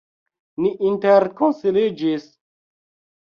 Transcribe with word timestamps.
Ni 0.65 0.69
interkonsiliĝis. 0.91 2.25